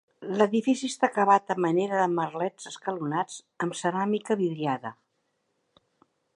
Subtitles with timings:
[0.37, 4.97] L'edifici està acabat a manera de merlets escalonats amb ceràmica vidriada.